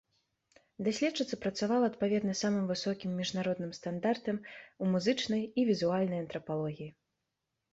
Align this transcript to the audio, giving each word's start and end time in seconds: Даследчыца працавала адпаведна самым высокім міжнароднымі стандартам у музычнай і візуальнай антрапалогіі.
Даследчыца 0.85 1.35
працавала 1.43 1.85
адпаведна 1.91 2.33
самым 2.41 2.65
высокім 2.71 3.13
міжнароднымі 3.19 3.77
стандартам 3.81 4.41
у 4.87 4.91
музычнай 4.95 5.41
і 5.45 5.61
візуальнай 5.73 6.19
антрапалогіі. 6.25 6.91